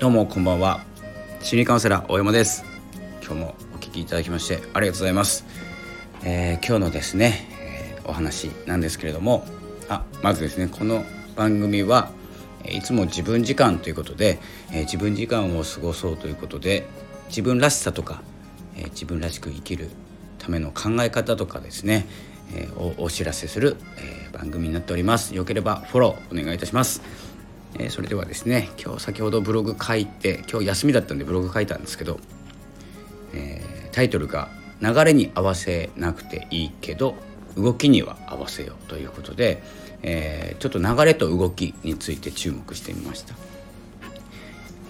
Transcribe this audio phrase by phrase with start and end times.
[0.00, 0.80] どうもこんばんは。
[1.42, 2.64] 心理カウンセラー大山です。
[3.22, 5.44] 今日もお聞きいただきましてありがとうございます、
[6.24, 7.46] えー、今日のですね、
[7.98, 9.44] えー、お話なんですけれども
[9.90, 11.04] あまずですねこの
[11.36, 12.12] 番組は
[12.64, 14.38] いつも自分時間ということで、
[14.72, 16.88] えー、自分時間を過ごそうということで
[17.28, 18.22] 自分らしさとか、
[18.76, 19.90] え自分らしく生きる
[20.38, 22.06] ための考え方とかですね、
[22.52, 25.32] えおお知らせする、え番組になっております。
[25.36, 27.29] よければフォローお願いいたします。
[27.78, 32.18] えー、それではですね今日先ほどブログ書いて今日休みだったんでブログ書いたんですけど、
[33.32, 34.48] えー、タイトルが
[34.82, 37.14] 「流れに合わせなくていいけど
[37.56, 39.62] 動きには合わせよう」ということで、
[40.02, 43.34] えー、ちょっと流れと動きについて注目してみました。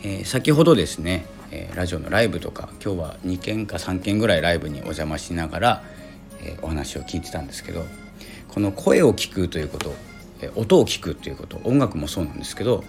[0.02, 5.82] え先ほどですね、えラジオのライブとか今日は2件か3件ぐらいライブにお邪魔しながら、
[6.42, 7.84] えお話を聞いてたんですけど
[8.48, 9.94] この声を聞くということ
[10.56, 12.84] 音を聞くっていうこと音楽もそうなんですけど、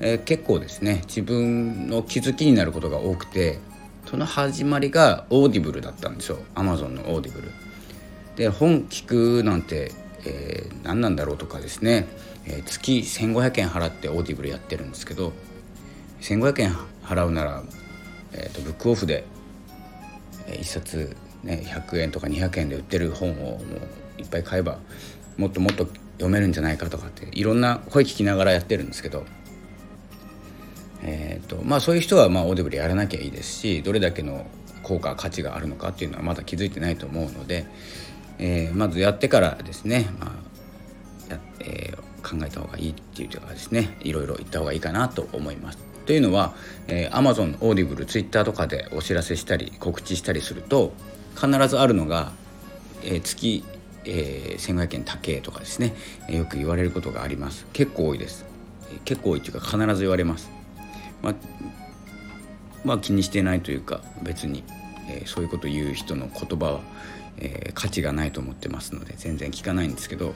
[0.00, 3.58] えー、結構ですね自分の気づきになることが多くて
[4.06, 7.50] その始まりがオーディブルだったんですよアマゾンのオーディブル。
[8.36, 9.06] で本聞
[9.40, 9.92] くなんて、
[10.24, 12.06] えー、何なんだろうとかですね、
[12.46, 15.32] えー、月1,500円払ってオーディブルやってるんですけど
[16.20, 17.62] 1,500円払うなら、
[18.32, 19.24] えーと、ブックオフで、
[20.48, 23.60] えー、1冊、ね、100円とか200円で売ってる本をも
[24.18, 24.78] ういっぱい買えば
[25.36, 29.24] もっともっと読めるんじゃないかとかっていろんな声聞きながらやってるんですけど、
[31.02, 34.46] えーとまあ、そういう人はまあオーディブルやらなきゃいいですしどれだけの
[34.82, 37.66] 効果価値があるのかっていうのはまだ気づいてないと思うので、
[38.38, 40.26] えー、まずやってからですね、ま
[41.30, 45.78] あやえー、考えた方がいいっていうかですねいろいろ言った方がいいかなと思います。
[46.06, 46.54] というのは、
[46.86, 50.92] えー、Amazon、オーディブル、Twitter とかでお知らせしたり告知したりすると
[51.34, 52.32] 必ずあるのが、
[53.02, 53.64] えー、月
[54.04, 55.94] えー、1500円高えとかですね、
[56.28, 57.66] えよく言われることがあります。
[57.72, 58.44] 結構多いです、
[58.92, 60.50] え結構多いというか必ず言われます、
[61.22, 61.34] まあ、
[62.84, 64.62] まあ、気にしてないというか別に、
[65.08, 66.80] えー、そういうこと言う人の言葉は、
[67.38, 70.34] えー、価値がないと思ってますので全然聞かないんですけど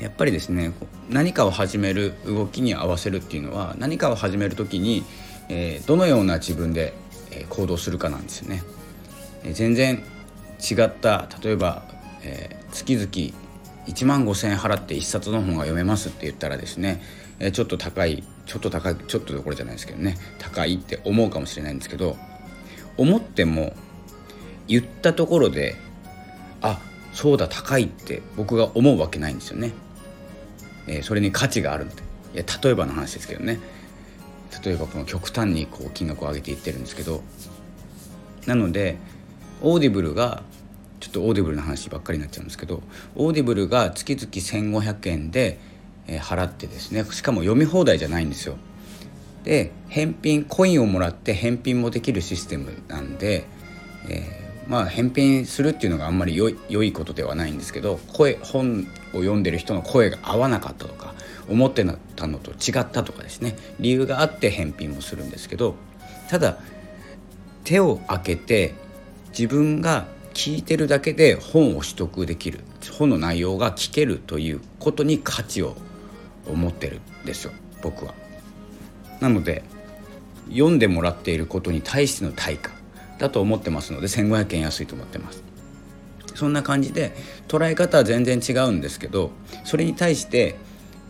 [0.00, 0.72] やっぱりですね
[1.08, 5.04] 何かを始める動きに合わせるっていうのは何かを始める時に、
[5.48, 6.94] えー、どのような自分で、
[7.30, 8.62] え行動するかなんですよね。
[9.44, 10.02] え全然
[10.60, 11.84] 違った例えば
[12.24, 13.08] えー、月々
[13.86, 17.02] 1万5,000円払って1冊の本が読めますって言ったらですね、
[17.38, 22.16] えー、ちょっと高いちょっと高いちょっとどころじゃないですけどね高いって思うかもしれないんですけど
[22.96, 23.74] 思っても
[24.66, 25.76] 言ったところで
[26.62, 26.80] あ
[27.12, 29.72] そうだ高いって僕が思うわけないんですよね。
[30.86, 32.02] えー、それに価値があるので
[32.34, 33.58] いや例えばの話ですけどね
[34.64, 37.22] 例えばこの極端にこう金額を上げていってるんですけど
[38.46, 38.98] なので
[39.62, 40.42] オーディブルが
[41.14, 42.82] とオーディブルの話ばっかりになっちゃうんですけど
[43.14, 45.58] オーディブルが月々1500円で、
[46.06, 48.56] え払ってですねしかも読み放題じゃないんですよ。
[49.44, 53.44] で返品コインをもらって返品もできるシステムなんで、
[54.08, 61.14] えー、まあ返品するっていうのがあんまり良い良いことではないんですけど声本を読んでる人の声が合わなかったとか
[61.48, 61.86] 思って
[62.16, 65.74] たのと違ったとかですね理由があって返品もするんですけど
[66.28, 66.58] ただ
[67.64, 68.74] 手を開けて
[69.30, 72.60] 自分が聞いてるだけで本を取得できる
[72.98, 75.76] 本の内容が聞けるということに価値を
[76.52, 77.52] 持ってるんですよ
[77.82, 78.14] 僕は。
[79.20, 79.62] なので
[80.50, 82.72] 読んでもらっていることに対しての対価
[83.18, 85.42] だと思ってますので1500円安いと思ってます。
[86.34, 87.14] そんな感じで
[87.46, 89.30] 捉え方は全然違うんですけど
[89.64, 90.56] それに対して、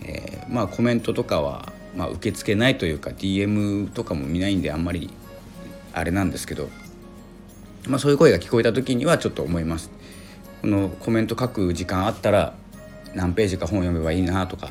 [0.02, 5.10] えー、まあコメントとかは、まあ、受け付けないというか DM とかも見ないんであんまり
[5.94, 6.68] あれなんですけど
[7.86, 9.90] まあ、そういう声が聞こえた時にはちょっと思います。
[10.62, 12.54] このコメント書く時間あったら
[13.14, 14.70] 何ページか本読めばいいなとか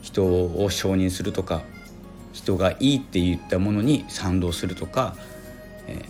[0.00, 1.62] 人を承認するとか
[2.32, 5.14] 人がいいって言ったものに賛同するとか、
[5.86, 6.04] え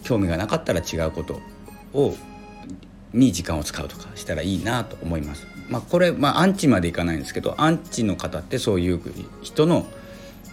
[0.00, 1.40] ー、興味がなかったら違うこと
[1.92, 2.16] を
[3.12, 5.46] に時間を使うとかしたらいいなと思います。
[5.68, 9.00] まあ、これ、まあ、アンチまでいかないんですけどアンチの方ってそういう
[9.42, 9.86] 人の、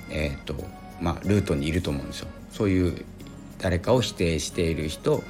[0.10, 0.56] えーと
[1.00, 2.28] まあ、ルートにいると思うんですよ。
[2.52, 3.06] そういう
[3.64, 5.24] 誰かを否定している人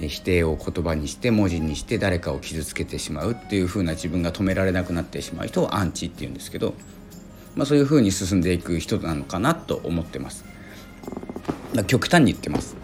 [0.00, 6.74] 否定を言葉にして文字にして誰かを傷つけてしまうっていう風な自分が止められなくなってしまう人をアンチっていうんですけど、
[7.54, 10.44] まあ、そういう風に進んでいく人なのかなと思ってます。
[11.86, 12.76] 極端に言ってます。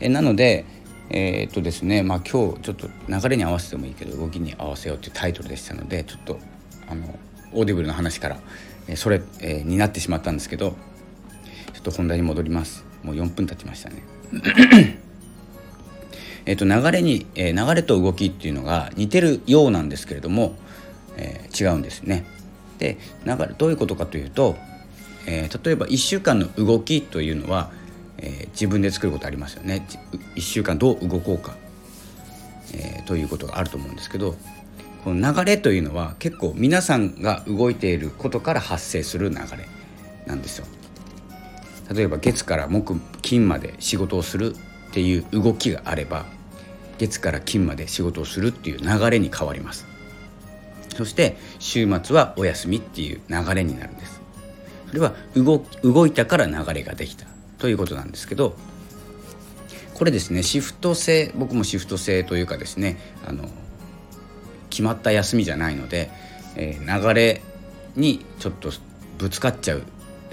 [0.00, 0.64] えなので
[1.10, 6.40] えー、っとですねまあ今日ちょっと流れに合わせてもいいけど動きに合わせようっていうタイトルでしたのでちょっと
[6.88, 7.18] あの
[7.52, 8.38] オーディブルの話から、
[8.88, 10.70] えそれ、えー、になってしまったんですけど
[11.72, 12.84] ちょっと本題に戻ります。
[13.04, 14.13] もう4分経ちましたね。
[16.46, 20.56] えっと流れに、えー、流れと動きっていうのが似てるようなんですけれども、
[21.16, 22.24] えー、違うんですね。
[22.78, 24.56] で流れどういうことかというと、
[25.26, 27.70] えー、例えば1週間の動きというのは、
[28.18, 29.86] え、自分で作ることありますよね
[30.34, 31.56] 1週間どう動こうか、
[32.74, 34.34] え、ということがあると思うんですけど
[35.04, 39.68] この流れというのは結構皆さんが動いていることから発生する流れ
[40.26, 40.66] なんですよ。
[41.92, 44.54] 例えば月から木金まで仕事をする
[44.90, 46.26] っていう動きがあれば
[46.98, 49.86] 月から金まで仕事をするっていう流れに変わります。
[50.96, 54.20] そして週末はお休みっていう流れになるんです。
[54.88, 57.26] それは動動いたから流れができた
[57.58, 58.54] ということなんですけど
[59.94, 63.48] これですねシフト制僕もシフト制というかですねあの
[64.70, 66.10] 決まった休みじゃないので、
[66.56, 67.42] えー、流れ
[67.96, 68.70] にちょっと
[69.18, 69.82] ぶつかっちゃう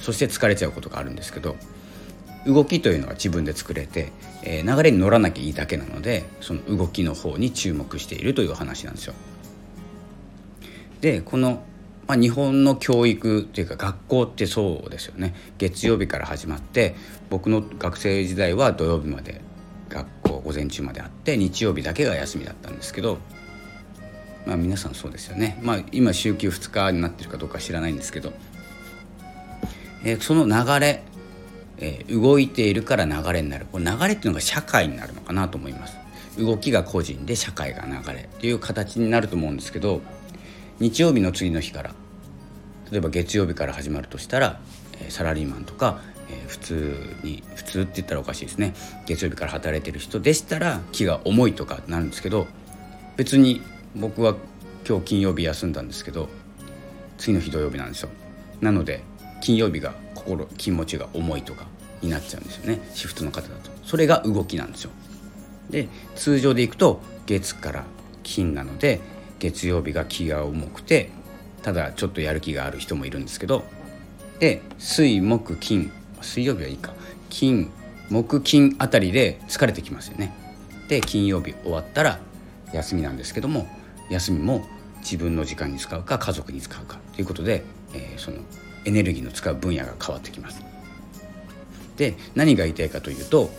[0.02, 1.56] そして疲れちゃうことがあるんですけど
[2.46, 4.12] 動きというのは自分で作れて、
[4.44, 9.14] えー、流れに乗らなきゃいいだけなのでその動きの方に注目しているという話なんですよ。
[11.02, 11.64] でこの、
[12.08, 16.96] まあ、日本の教育っていうか学校ってそうですよね月曜日から始まって
[17.30, 19.42] 僕の学生時代は土曜日まで
[19.90, 23.18] 学校午前中まであって日曜日だけが休みだったんですけど
[24.46, 28.32] まあ皆さんそうですよねまあ今週休2日になってるかどうか知らないんですけど、
[30.04, 31.04] えー、その流れ、
[31.78, 33.66] えー、動いているから流れになる。
[33.72, 35.98] これ流れっていうのが社会になるのかなと思います。
[36.38, 40.02] 動きが個人で社会が流れっていう形になると思うんですけど
[40.80, 41.94] 日曜日の次の日から
[42.92, 44.60] 例えば月曜日から始まるとしたら、
[45.00, 48.74] え、サラリーマンとか、え、普通に普通って言ったらおかしいですね。
[49.06, 52.48] 月曜日から働いてる人でしたら気が重いとかなるんですけど
[53.16, 53.62] 別に
[53.96, 54.36] 僕は
[54.88, 56.28] 今日金曜日休んだんですけど
[57.18, 58.10] 次の日土曜日なんですよ。
[58.60, 59.04] なので
[59.42, 61.66] 金曜日が心気持ちが重いとか
[62.02, 62.80] になっちゃうんですよね。
[62.94, 63.72] シフトの方だと。
[63.84, 64.92] それが動きなんですよ。
[65.70, 67.84] で通常でいくと月から
[68.24, 69.00] 金なので
[69.40, 71.10] 月曜日が気が重くて
[71.62, 73.64] ただちょっとやる気がある人もいるんですけど
[74.40, 75.92] で水木金
[76.22, 76.94] 水曜日はいいか。
[77.30, 77.72] 金
[78.10, 80.34] 木金あたりで疲れてきますよね。
[80.90, 82.20] で金曜日終わったら
[82.74, 83.68] 休みなんですけども
[84.10, 84.66] 休みも
[85.00, 87.64] 自分の時間に使うか家族に使うかということで、
[87.94, 88.38] えー、その
[88.86, 90.62] エネルギーの使う分野が変わってきます。
[91.98, 93.52] で何が言いたいかというと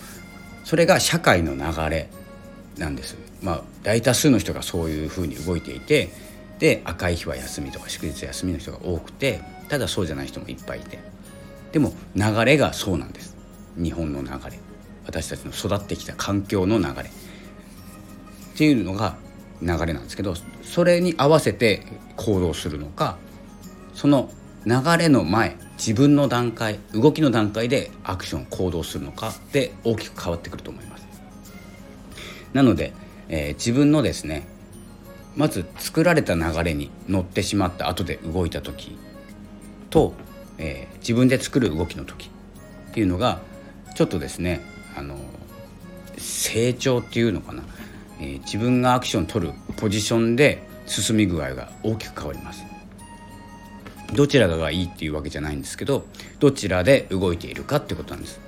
[0.65, 2.09] それが社会の流れ
[2.79, 3.17] なんです。
[3.43, 6.11] まあ大多数の人がそういうふうに動いていて
[6.59, 10.99] で赤い日は休みとか祝日休みの人が多くてただそうじゃない人もいっぱいいて
[11.73, 13.37] でも流れがそうなんです
[13.77, 14.61] 日本の流れ
[15.05, 17.05] 私たちの育ってきた環境の流れっ
[18.57, 19.17] ていうのが
[19.61, 21.83] 流れなんですけどそれに合わせて
[22.17, 23.17] 行動するのか
[23.95, 24.31] その
[24.65, 31.07] 流れの前自分の段階動きの段階でアクション行動するのかで大きく変わってくると思います。
[32.53, 32.93] なので、
[33.29, 34.47] えー、自分のですね
[35.35, 38.99] まず作られた流れに乗ってしまった後で動いた時
[39.91, 40.13] と、
[40.59, 42.31] えー、自分で作る動きの時
[42.91, 43.41] っていうのが
[43.95, 44.61] ちょっとですね
[44.97, 45.17] あの
[46.19, 47.63] 成長っていうのかな。
[48.21, 52.72] えー、自分がアクション取るポジションで進み具合が大きく変わります。
[54.13, 56.05] どちらがいいっていうわけじゃないんですけど
[56.39, 58.41] どちらで動いているかってことなんです。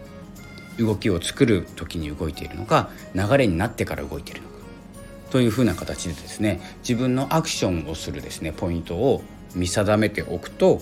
[0.79, 4.55] 動きを作る時に動いているのか流れになってから動いているのか。
[5.31, 9.23] というふうな形でですね自分のアクションをするですねポイントを
[9.55, 10.81] 見定めておくと,、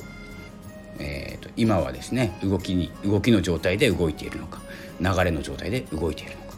[0.99, 4.61] えーと、今はですね動きに動きの状態で動いているのか
[5.01, 6.57] 流れの状態で動いているのか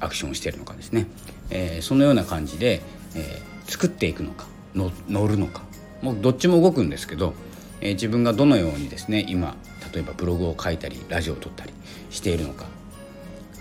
[0.00, 1.06] アクションをしているのかですね。
[1.50, 2.80] えー、そのような感じで、
[3.14, 5.62] えー、作っていくのか乗るのか。
[6.02, 7.34] もうどっちも動くんですけど、
[7.80, 9.56] えー、自分がどのようにですね今
[9.94, 11.72] 例えばブログを書いたりラジオを撮ったり
[12.10, 12.66] しているのか。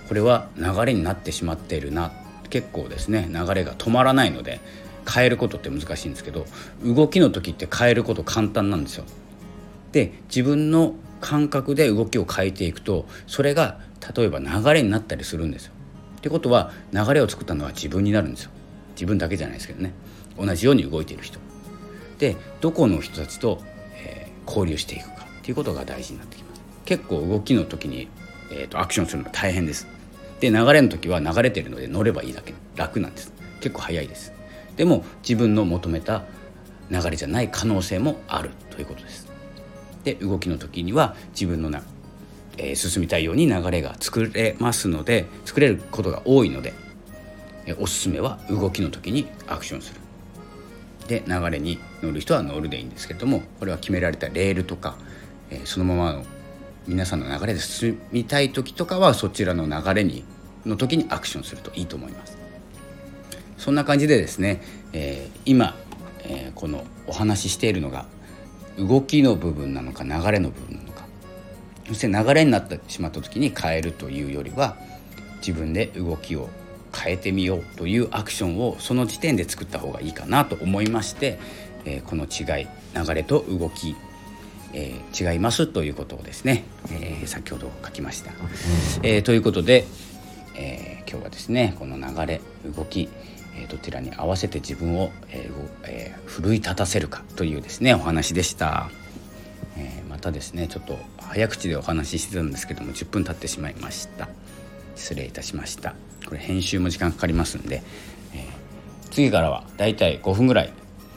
[0.08, 2.12] これは流れになってしまっているな。
[2.50, 4.60] 結構ですね流れが止まらないので
[5.10, 6.46] 変えることって難しいんですけど
[6.84, 9.06] 動きの時って変えること簡単なんですよ。
[9.94, 13.80] で自分の感覚で動きを変えていくとそれが
[14.16, 15.74] 例えば流れになったりするんですよ。
[16.18, 18.52] ってことは流れを作ったのは自分になるんですよ。
[18.96, 19.94] 自分だけじゃないですけどね。
[20.38, 21.40] 同じように動いている人。
[22.22, 23.60] でどこの人たちと、
[23.96, 26.62] えー、交流していくかっていうことが大事になってきます。
[26.86, 28.10] 結構動きの時に、
[28.52, 29.88] えーと、アクションするのは大変です。
[30.40, 32.54] で流れの時は流れてるので乗ればいいだけ。
[32.76, 33.34] 楽なんです。
[33.60, 34.34] 結構早いです。
[34.76, 36.24] でも自分の求めた
[36.92, 38.52] 流れじゃない可能性もある。
[38.70, 39.28] ということです。
[40.04, 41.82] で動きの時には自分のな
[42.58, 46.74] えー、進みたいように流れが作れますので作れることが多いので、
[47.66, 50.01] えー、おすすめは動きの時にアクションする。
[51.12, 54.96] で流れに乗る人は乗るでいいんですけれどもこれは決められたレールとか、
[55.50, 56.24] えー、そのままの
[56.88, 60.24] 皆さんの流れで進みたい時とかはそちらの流れに
[60.66, 62.38] の時にアクションするといいと思います。
[63.58, 64.62] そんな感じでですね、
[64.94, 65.76] えー、今、
[66.24, 68.06] えー、このお話ししているのが
[68.78, 71.06] 動きの部分なのか流れの部分なのか
[71.88, 74.78] そして流れになってしまった時に変えるというよりは
[75.46, 76.50] 自分で動きを
[76.94, 81.40] 変えてみようというアクションをその時点で作った方がいいかなと思いまして、
[81.86, 83.96] えー、この違い流れと動き、
[84.74, 88.32] えー、違いますということをですね、えー、先ほど書きました。
[89.04, 89.86] えー、ということで、
[90.56, 93.10] え今日はですねこの流れ動き
[93.56, 95.50] えどちらに合わせて自分を、え
[95.84, 98.90] えー、奮い立たせるかというですねお話でした、
[99.78, 104.28] えー、またですねちょっと早口でお話ししてたんですけども10分経ってしまいました。
[104.96, 105.96] 失礼いたしました
[106.32, 107.84] これ編集も時間かかりますんで、
[108.34, 110.72] えー、次からはだいたい5分ぐらい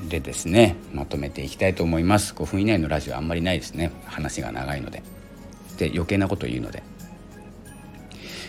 [0.08, 2.34] でですねまとめていきたいと思います。
[2.34, 3.92] 5分以内のラジオあんまりないですね。
[4.06, 5.04] 話が長いので。
[5.78, 6.82] で余計なこと言うので。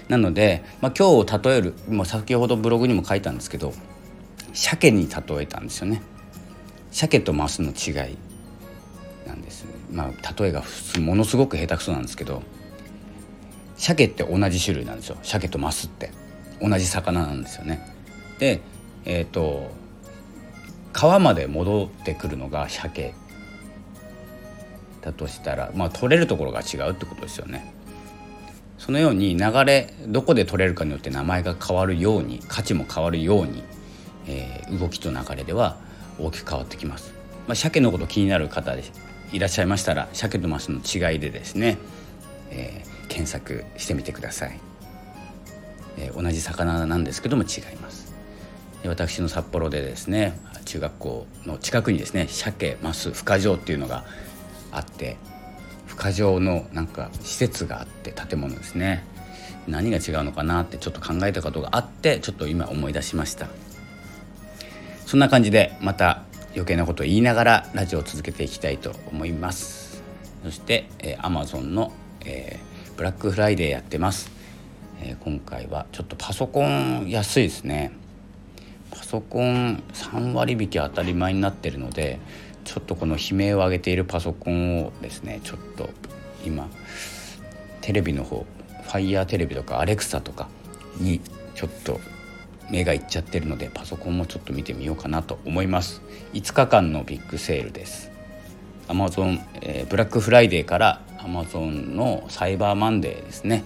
[0.09, 3.71] なので、まあ、今日を例えるもう先ほどブログにも書いたんですけど
[4.53, 6.01] 鮭に例えたんですよね。
[6.89, 8.17] 鮭とマスの違い
[9.27, 10.63] なんですまあ例えが
[10.99, 12.41] ものすごく下手くそなんですけど
[13.77, 15.17] 鮭って同じ種類なんですよ。
[15.21, 16.24] 鮭とマスって。
[16.61, 17.93] 同じ魚なんですよね。
[18.39, 18.61] で
[19.05, 19.71] えっ、ー、と
[20.93, 23.13] 川まで戻ってくるのが鮭。
[25.05, 27.71] だとしたらまあ取れるところが違うってことですよね。
[28.77, 33.63] そのように流れどこで取れるかによって名前が変わるように価値も変わるように、
[34.27, 35.77] えー、動きと流れでは
[36.19, 37.13] 大きく変わってきます。
[37.47, 38.83] まあ、鮭のこと気になる方で
[39.31, 41.77] いらっしゃいましたら鮭とマスの違いでですね、
[42.49, 44.59] えー、検索してみてください、
[45.97, 48.13] えー、同じ魚なんですけども違います。
[48.87, 54.05] 私の札幌でですね中学校の近くにですね鮭マス孵化場っていうのが
[54.71, 55.17] あって
[55.87, 59.03] 孵化場のなんか施設があって建物ですね。
[59.67, 63.47] 何が違うのかなってちょっと考えたことがあってちょっと今思い出しました。
[65.07, 66.23] そんな感じでまた
[66.53, 70.03] 余計なことを言いながらラジオを続けていきたいと思います。
[70.43, 71.91] そして、えー、Amazon の、
[72.23, 74.29] えー、ブラックフライデーやってます、
[75.01, 77.91] えー、今回はちょっとパソコン安いですね。
[78.91, 82.19] パソコン3割引き当たり前になってるので
[82.63, 85.89] ちょっとこの悲鳴を上げているパソコンをですねちょっと
[86.45, 86.69] 今
[87.81, 88.45] テレビの方
[88.87, 90.47] Fire テレビとか Alexa とか
[90.97, 91.19] に
[91.55, 91.99] ちょっと
[92.69, 96.01] 目がいっちゃってるのでパソコンもちょっと見てみようかなと思います。
[96.33, 98.11] 5日間のビッグセールです。
[98.87, 103.63] Amazon、えー、ブラックフライデーから Amazon のサイバーマンデーですね。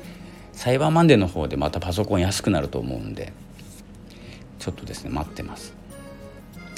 [0.59, 3.31] サイバーマンデーの方でまたパソコン安くなると思うんで
[4.59, 5.73] ちょっとですね待ってます。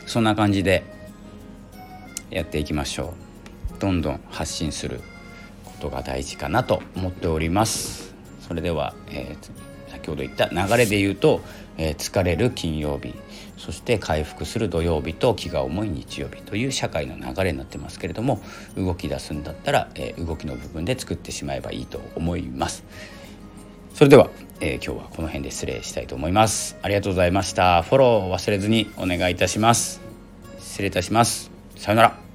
[0.06, 0.84] そんな感じで
[2.30, 3.16] やっていきましょ
[3.76, 3.80] う。
[3.80, 5.02] どんどん発信する
[5.66, 8.14] ことが大事かなと思っております。
[8.48, 11.42] それでは、えー、先ほど言った流れで言うと、
[11.80, 13.16] えー、疲れる金曜日。
[13.58, 18.42] そして回復する土曜日と気が重い日曜日という社会の流れになってますけれども
[18.78, 22.84] 動き出すんだったら、えー、動きの部分で作ってしまえばいいと思います。
[23.94, 24.30] それでは、
[24.60, 26.78] え今日はこの辺で失礼したいと思います。
[26.82, 27.82] ありがとうございました。
[27.84, 30.02] フォロー忘れずにお願いいたします。
[30.60, 31.52] 失礼いたします。
[31.76, 32.31] さよなら。